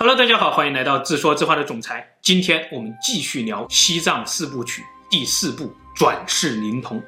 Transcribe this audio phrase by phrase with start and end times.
[0.00, 2.08] Hello，大家好，欢迎来到自说自话的总裁。
[2.22, 5.64] 今天我们继续聊西藏四部曲第四部
[5.96, 7.00] 《转世灵童》。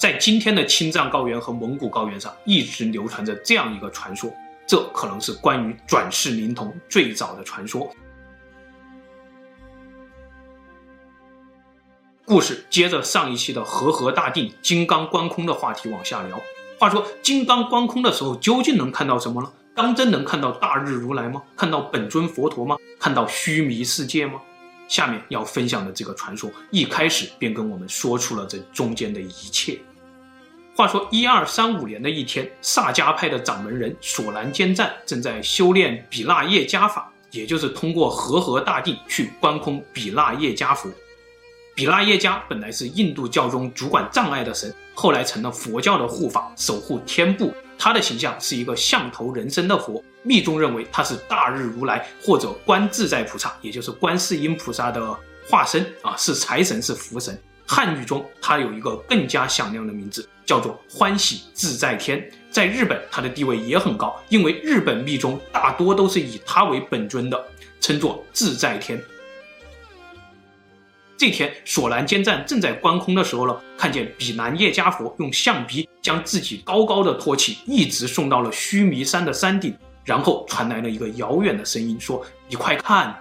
[0.00, 4.32] 在今天的青藏高原和蒙古高原上，一直流传着这样一个传说，
[4.66, 7.94] 这可能是关于转世灵童最早的传说。
[12.24, 16.40] 故事接着上一期的和合大定、金刚观空的话题往下聊。
[16.80, 19.52] 话说金刚观空的时候，究竟能看到什么呢？
[19.74, 21.42] 当真能看到大日如来吗？
[21.56, 22.76] 看到本尊佛陀吗？
[22.98, 24.40] 看到须弥世界吗？
[24.86, 29.78] 下面要分享的这个传说，一开始便跟我们说出了这中间的一切。
[30.76, 40.88] 话说一二三五年的一天，萨迦派的掌门人索兰坚赞正在修炼比那叶加法，也就是通过和合大定去观空比那叶加佛。
[41.74, 47.52] 比拉耶加本来是印度教中主管障碍的神，后来成了佛教的护法，守护天部。
[47.76, 55.18] 他的形象是一个像头人身的佛，密宗认为他是大日如来或者观自在菩萨，也就是观世音菩萨的
[55.50, 57.36] 化身啊，是财神，是福神。
[57.66, 62.24] 汉语中他有一个更加响亮的名字，叫做欢喜自在天。
[62.50, 67.44] 在日本，他的地位也很高，因为日本密宗大多都是以他为本尊的，
[67.80, 69.02] 称作自在天。
[71.16, 83.16] 这天，索兰坚赞正在观空的时候呢，看见比南叶加佛用象鼻将自己高高的托起，一直送到了须弥山的山顶，然后传来了一个遥远的声音，说：“你快看！”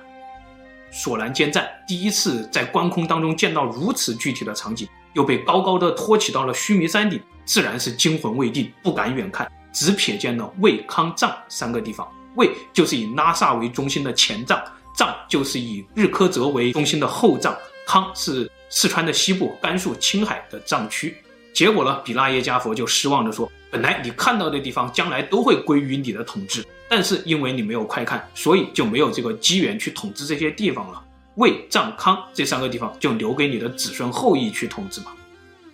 [0.92, 12.08] 索兰坚赞第一次在观空当中见到如此具体的场景，又被高高的托起到了须弥山顶，自然是惊魂未定，不敢远看，只瞥见了卫康藏三个地方。
[12.36, 14.60] 卫就是以拉萨为中心的前藏，
[14.96, 17.56] 藏就是以日喀则为中心的后藏。
[17.86, 21.18] 康是四川的西部，甘肃、青海的藏区。
[21.54, 31.04] 结果呢，比那耶加佛就失望地说：“本来你看到的地方，将来都会归于你的统治，但是因为你没有快看，所以就没有这个机缘去统治这些地方了。
[31.36, 35.16] 卫、藏、康这三个地方就留给你的子孙后裔去统治吧。”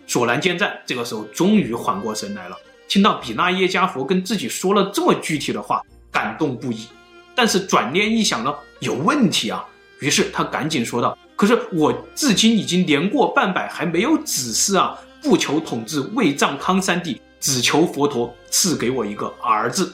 [0.06, 2.58] 索兰坚赞这个时候终于缓过神来了，
[2.88, 5.82] 听到比那耶加佛跟自己说了这么具体的话，
[6.12, 6.88] 感动不已。
[7.36, 9.66] 但是转念一想呢，有问题啊，
[10.00, 11.18] 于是他赶紧说道。
[11.36, 15.00] 可是我至今已经年过半百，还没有子嗣啊！
[15.22, 19.94] 不求统治卫藏康三地，只求佛陀赐给我一个儿子。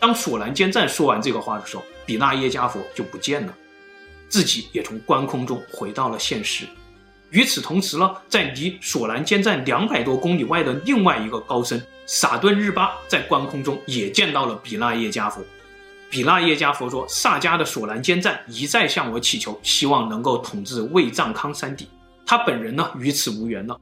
[0.00, 3.54] 当索兰坚赞说完这个话的时候，比那耶加佛就不见了，
[4.28, 6.64] 自己也从观空中回到了现实。
[7.30, 15.40] 与此同时呢，在离索兰坚赞两百多公里外的另外一个高僧萨顿日巴，在观空中也见到了比那耶加佛。
[16.12, 21.88] 比那耶迦佛说：“萨迦的索兰坚赞一再向我祈求，希望能够统治卫藏康三地。
[22.26, 23.80] 他本人呢，与此无缘了，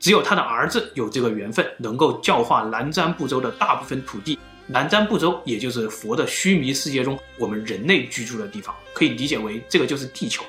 [0.00, 4.36] 只有他的儿子有这个缘分，能够教化南瞻部洲的大部分土地。
[4.66, 10.44] 南瞻部洲，也就是佛的须弥世界中我们人类居住的地方，可以理解为这个就是地球。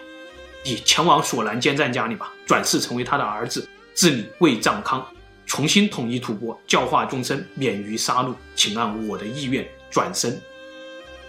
[0.66, 5.06] 你前往索兰坚赞家里吧，转世成为他的儿子，治理卫藏康，
[5.46, 8.34] 重新统一吐蕃，教化众生，免于杀戮。
[8.56, 10.36] 请按我的意愿转生。”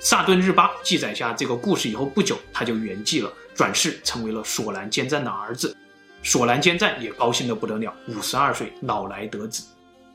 [0.03, 5.77] 萨顿日巴记载下这个故事以后不久，他就圆寂了，转世成为了索兰坚赞的儿子。
[6.23, 9.63] 索兰坚赞也高兴得不得了，五十二岁老来得子。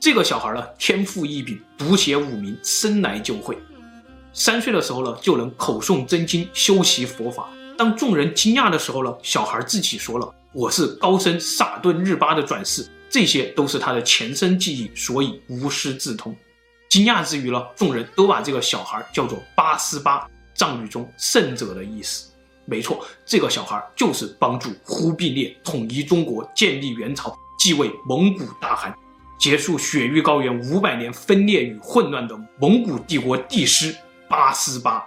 [0.00, 3.56] 这个小孩呢，天赋异禀，读写五明，生来就会。
[4.32, 7.48] 三岁的时候呢，就能口诵真经，修习佛法。
[7.78, 16.34] 当众人惊讶的时候呢，小孩自己说了：“我是高僧萨顿日巴的转世，这些都是他的前生记忆，所以无师自通。”
[16.88, 22.30] 惊讶之余呢，众人都把这个小孩叫做八思巴，藏语中圣者的意思。
[22.64, 28.92] 没错，这个小孩就是帮助忽必烈统一中国、建立元朝、继位蒙古大汗、
[29.38, 33.94] 结束雪域高原五百年分裂与混乱的蒙古帝国帝师
[34.28, 35.04] 八思巴。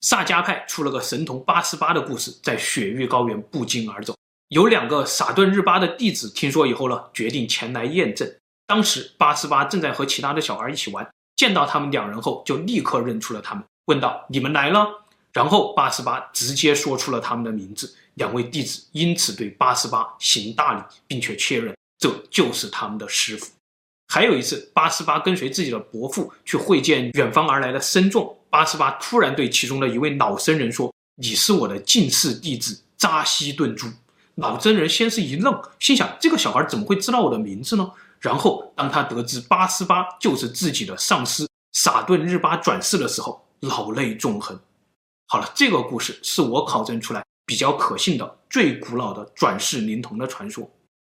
[0.00, 4.14] 萨迦派出了个神童八思巴的故事，在雪域高原不胫而走。
[4.48, 8.28] 有两个萨顿日巴的弟子听说以后呢，决定前来验证。
[8.70, 11.04] 当时八思巴正在和其他的小孩一起玩，
[11.34, 14.86] 见到他们两人后，就立刻认出了他们，问道：“你们来了？”
[15.34, 23.50] 然后八思巴直接说出了他们的名字，两位弟子因此对八思巴行大礼，并且确认这就是他们的师傅。
[24.06, 33.88] 还有一次，八思巴跟随自己的伯父去会见远方而来的僧众，八思巴突然对其中的一位老僧人说：“你是我的近侍弟子扎西顿珠。”
[34.36, 37.90] 老僧人先是一愣，心想：这个小孩怎么会知道我的名字呢？
[38.20, 44.58] 然后，当他得知八思巴就是自己的上师萨顿日巴转世的时候，老泪纵横。
[45.26, 50.68] 好了，这个故事是我考证出来比较可信的、最古老的转世灵童的传说。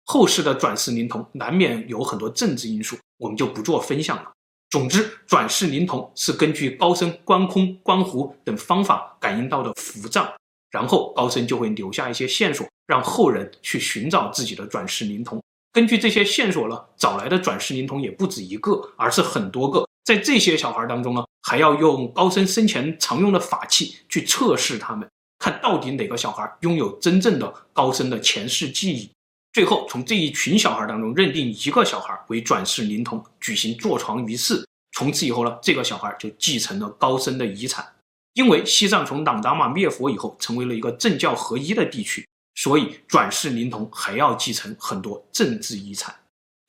[0.05, 4.33] 后世的转世灵童难免有很多政治因素，我们就不做分享了。
[4.71, 10.29] 总之，转世灵童是根据高僧观空、观湖等方法感应到的符障，
[10.71, 15.41] 然后高僧就会留下一些线索，让后人去寻找自己的转世灵童。
[15.77, 19.87] 根据这些线索呢，找来的转世灵童也不止一个，而是很多个。
[20.07, 25.07] 在这些小孩当中呢，还要用高僧生前常用的法器去测试他们，
[25.39, 29.11] 看到底哪个小孩拥有真正的高僧的前世记忆。
[29.53, 34.67] 最后，从这一群小孩当中认定一个小孩为转世灵童，举行坐床仪式。
[34.97, 37.87] 从此以后呢，这个小孩就继承了高僧的遗产。
[38.33, 42.27] 因为西藏从朗达玛灭佛以后，成为了一个政教合一的地区，
[42.57, 46.13] 所以转世灵童还要继承很多政治遗产。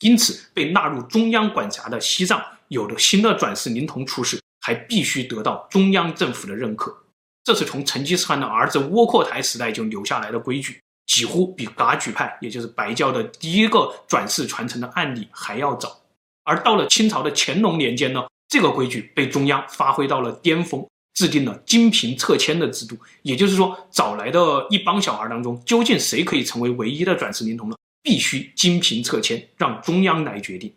[0.02, 6.96] 因此，被纳入中央管辖的西藏，有了新的转世灵童出世，还必须得到中央政府的认可。
[7.44, 10.80] 这是从成吉思汗的儿子窝阔台时代就留下来的规矩。
[11.08, 16.02] 几乎比噶举派，也就是白教的第一个转世传承的案例还要早。
[16.44, 20.86] 而到了清朝的乾隆年间呢，这个规矩被中央发挥到了巅峰，
[21.18, 22.96] 制定了金凭册签的制度。
[23.24, 27.76] 也就是说，找来的一帮小孩当中，究竟谁可以成为唯一的转世灵童呢？
[28.04, 30.72] 必须金凭册签，让中央来决定。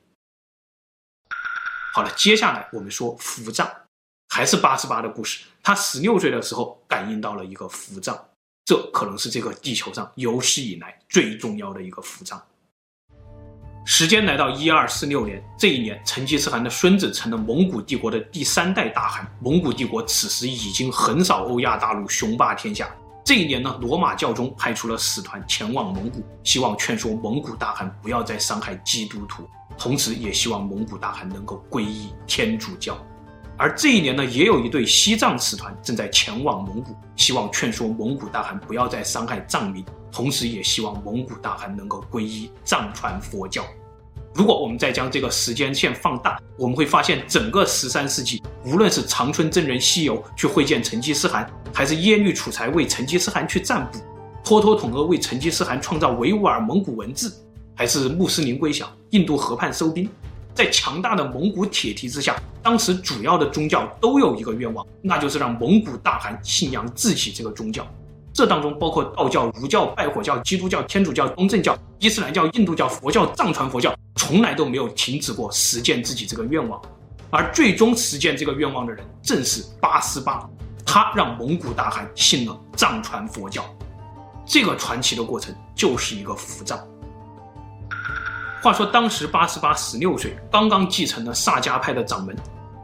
[1.92, 3.70] 好了，接下来我们说符障，
[4.28, 5.44] 还是八十八的故事。
[5.62, 8.18] 他十六岁的时候感应到了一个符障。
[8.64, 12.40] 这可能是这个地球上有史以来最重要的一个符障。
[13.84, 19.26] 时间来到一二四六年，这一年，成吉思汗的孙子成了蒙古帝国的第三代大汗。
[19.40, 22.88] 蒙古帝国此时已经横扫欧亚大陆，雄霸天下。
[23.24, 29.48] 这一年呢，罗马教宗派出了使团前往蒙古，希望劝说蒙古大汗不要再伤害基督徒，
[29.78, 32.96] 同时也希望蒙古大汗能够皈依天主教。
[33.56, 43.64] 而这一年呢，也有一队西藏使团正在前往蒙古，希望劝说蒙古大汗不要再伤害藏民，同时也希望蒙古大汗能够皈依藏传佛教。
[44.32, 53.98] 如果我们再将这个时间线放大，我们会发现，整个十三世纪，无论是长春真人西游去会见成吉思汗，还是耶律楚材为成吉思汗去占卜，
[54.44, 57.34] 托托统阿为成吉思汗创造维吾尔蒙古文字，
[57.74, 60.08] 还是穆斯林归降，印度河畔收兵。
[60.54, 67.86] 在强大的蒙古铁蹄之下，当时主要的宗教都有一个愿望，那就是让蒙古大汗信仰自己这个宗教。
[68.32, 76.80] 这当中包括道教、儒教、拜火教、基督教、天主教、东正教、伊斯兰教、印度教、佛教、藏传佛教，从来都没有停止过实践自己这个愿望。
[77.30, 80.48] 而最终实践这个愿望的人，正是八思巴，
[80.86, 83.64] 他让蒙古大汗信了藏传佛教。
[84.46, 86.78] 这个传奇的过程就是一个符障。
[88.62, 92.36] 话说，当时八思巴十六岁，刚刚继承了萨迦派的掌门，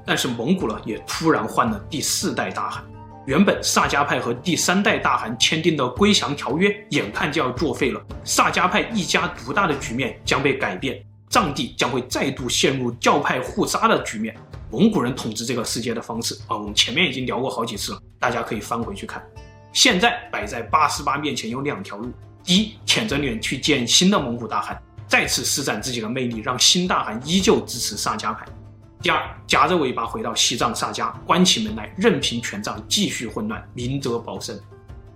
[0.05, 2.85] 但是蒙古呢也突然换了第四代大汗。
[3.27, 14.33] 原本萨迦派和第三代大汗签订的归降条约，眼看就要作废了，萨迦派一家独大的局面将被改变，藏地将会再度陷入教派互杀的局面。
[14.71, 19.21] 蒙古人统治这个世界的方式啊，我们前面已经聊过好几次了，大家可以翻回去看。
[19.73, 22.13] 现在摆在八思巴面前有两条路：
[22.45, 24.81] 第一，舔着脸去见新的蒙古大汗。
[25.09, 28.47] 再次施展自己的魅力，让新大汗依旧支持萨迦派。
[29.03, 34.59] 第二，夹着尾巴回到西藏萨迦，关起门来，任凭全藏继续混乱，明哲保身。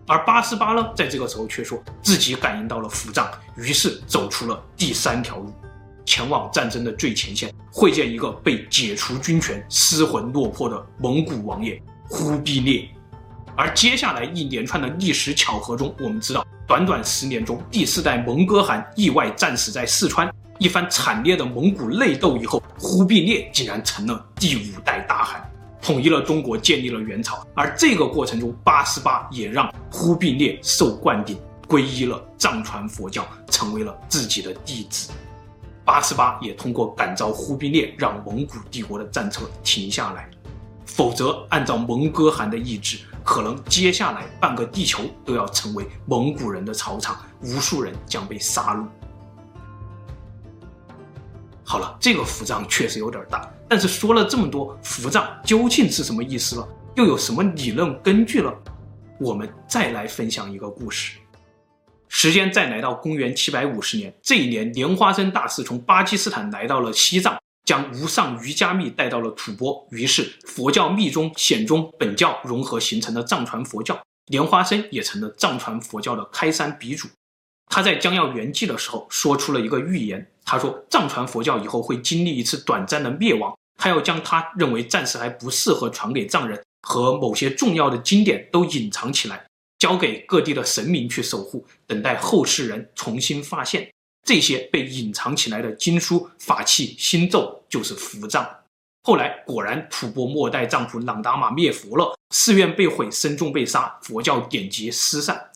[0.07, 5.53] 而八思巴呢，在这个时候却说自己感应到了符障，于是走出了第三条路，
[6.05, 12.89] 前往战争的最前线，会见一个被解除军权、失魂落魄的蒙古王爷忽必烈。
[13.57, 16.47] 而接下来一连串的历史巧合中，我们知道。
[16.67, 20.33] 短短十年中，第四代蒙哥汗意外战死在四川。
[20.61, 25.51] 一番惨烈的蒙古内斗以后，忽必烈竟然成了第五代大汗，
[25.81, 27.43] 统一了中国，建立了元朝。
[27.55, 35.11] 而这个过程中，八思巴也让忽必烈受灌顶，皈依了藏传佛教，成为了自己的弟子。
[35.83, 40.29] 八思巴也通过感召忽必烈，让蒙古帝国的战车停下来。
[40.85, 42.99] 否则，按照蒙哥汗的意志。
[43.23, 48.85] 可能接下来半个地球都要成为蒙古人的草场，无数人将被杀戮。
[51.71, 56.69] 好了，这个符障确实有点大，但是说了这么多，符障究竟是什么意思了？
[56.97, 58.53] 又有什么理论根据了？
[59.21, 61.19] 我们再来分享一个故事。
[62.09, 67.39] 时间再来到公元七百五十年，这一年莲花生大师从巴基斯坦来到了西藏。
[67.65, 73.97] 将无上瑜伽密带到了吐蕃，于是佛教密宗、显宗、本教融合形成了藏传佛教。
[74.27, 77.07] 莲花生也成了藏传佛教的开山鼻祖。
[77.71, 89.47] 他在将要圆寂的时候说出了一个预言，他说藏传佛教以后会经历一次短暂的灭亡，他要将他认为暂时还不适合传给藏人和某些重要的经典都隐藏起来，
[89.79, 93.89] 交给各地的神明去守护，等待后世人重新发现。
[94.27, 98.47] 这些被隐藏起来的经书、法器、心咒，就是符藏。
[99.03, 105.50] 后来果然吐蕃末代藏卜朗达玛灭佛了，寺院被毁，僧众被杀，佛教典籍失散。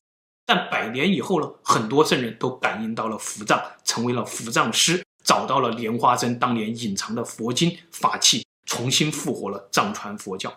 [0.46, 10.54] 但百年以后呢，很多圣人都感应到了伏藏，成为了伏藏师，找到了莲花生当年隐藏的佛经法器，重新复活了藏传佛教。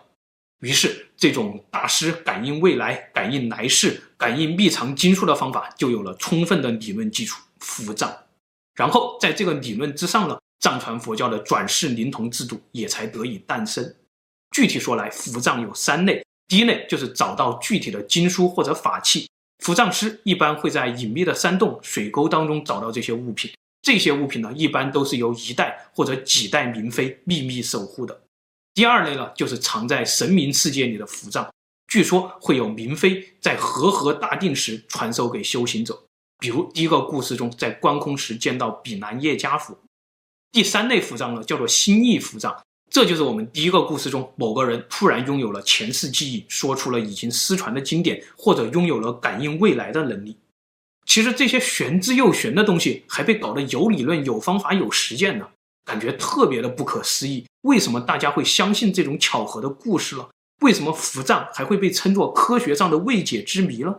[0.60, 8.12] 于是，这种大师感应未来、感应来世、感应秘藏经书的方法，就有了充分的理论基础——伏藏。
[8.74, 13.94] 然后，在这个理论之上呢，藏传佛教的转世灵童制度也才得以诞生。
[14.50, 19.27] 具体说来，伏藏有三类：第一类就是找到具体的经书或者法器，
[19.58, 23.50] 伏藏师一般会在隐秘的山洞、水沟当中找到这些物品。
[23.82, 28.20] 这些物品呢，一般都是由一代或者几代明妃秘密守护的。
[28.74, 31.48] 第二类呢，就是藏在神明世界里的伏藏，
[31.88, 35.98] 据说会有明妃在和合大定时传授给修行者。
[36.38, 39.76] 比如第一个故事中，在观空时见到比南叶家佛。
[40.52, 50.38] 第三类符藏呢，叫做心意符藏，这就是我们第一个故事中某个人突然拥有了前世记忆，说出了已经失传的经典，或者拥有了感应未来的能力。
[51.04, 55.48] 其实这些玄之又玄的东西，还被搞得有理论、有方法、有实践呢。
[55.84, 60.28] 感觉特别的不可思议，为什么大家会相信这种巧合的故事了？
[60.60, 63.94] 为什么伏藏还会被称作科学上的未解之谜呢？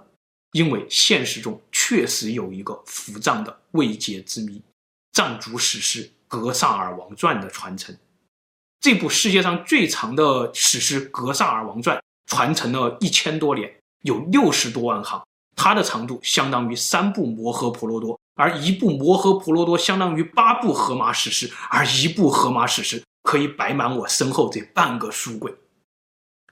[0.51, 4.61] 因为现实中确实有一个伏藏的未解之谜——
[5.13, 7.95] 藏族史诗《格萨尔王传》的传承。
[8.81, 13.69] 这部世界上最长的史诗《格萨尔王传》传承了一千多年，
[14.03, 15.21] 有六十多万行，
[15.55, 18.15] 它的长度相当于三部《摩诃婆罗多》。
[18.35, 25.51] 而一部《摩诃婆罗多》相当于八部荷马史诗，而一部荷马史诗可以摆满我身后这半个书柜。《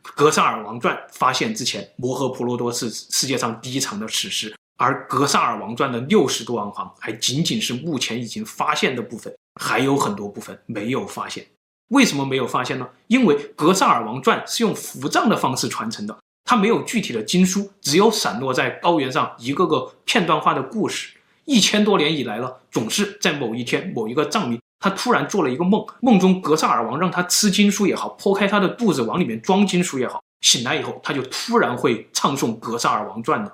[0.04, 11.48] 格萨尔王传》发现之前，《摩诃婆罗多》是世界上第一长的史诗，而《格萨尔王传》的六十多万行还仅仅是目前已经发现的部分，还有很多部分没有发现。
[11.90, 12.88] 为什么没有发现呢？
[13.08, 21.14] 因为《格萨尔王传》是用伏藏的方式传承的，它没有具体的经书，只有散落在高原上一个个片段化的故事。
[21.46, 33.54] 一千多年以来了，总是在某一天，某一个藏民，他突然做了一个梦，梦中格萨尔王让他吃经书也好，剖开他的肚子往里面装经书也好，醒来以后，他就突然会唱诵格萨尔王传了。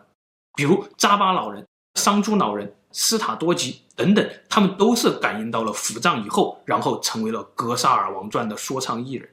[0.56, 1.64] 比如扎巴老人、
[1.94, 9.30] 桑珠老人、斯塔多吉等等，他们都是感应到了伏藏以后，然后成为了格萨尔王传的说唱艺人。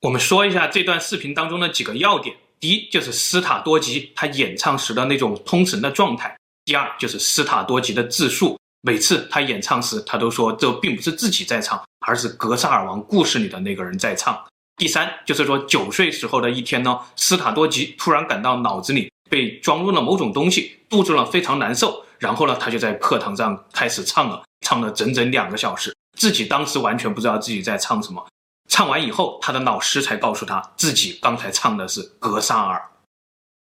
[0.00, 6.30] 我们说一下这段视频当中的几个要点：第一，就是斯塔多吉他演唱时的那种通神的状态；
[6.64, 14.36] 第二，就是斯塔多吉的自述，每次他演唱时，他都说这并不是自己在唱，而是格萨尔王故事里的那个人在唱；
[14.78, 28.24] 第三，就是说九岁时候的一天呢，斯塔多吉突然感到脑子里被装入了某种东西，肚子呢非常难受，然后呢，他就在课堂上开始唱了，唱了整整两个小时，自己当时完全不知道自己在唱什么。
[28.70, 32.80] 唱完以后，他的老师才告诉他自己刚才唱的是格萨尔。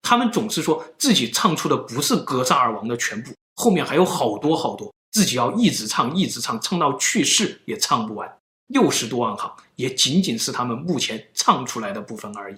[0.02, 8.35] 他们总是说自己唱出的不是格萨尔王的全部，后面还有好多好多，自己要一直唱，一直唱，唱到去世也唱不完。
[8.68, 12.56] 六十多万行，也仅仅是他们目前唱出来的部分而已。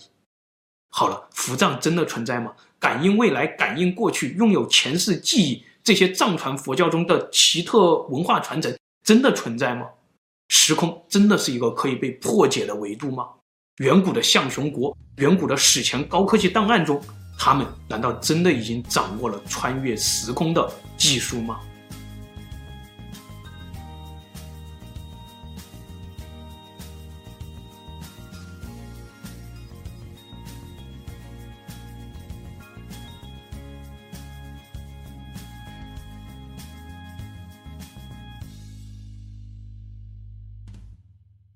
[0.91, 2.53] 好了，伏藏真的存在吗？
[2.79, 8.75] 感应未来、感应过去、拥有前世记忆，这些藏传佛教中的奇特文化传承，
[9.05, 9.87] 真的存在吗？
[10.49, 13.27] 时空真的是一个可以被破解的维度吗？
[13.79, 17.01] 远古的象雄国，远古的史前高科技档案中，
[17.39, 21.61] 他们难道真的已经掌握了穿越时空的技术吗？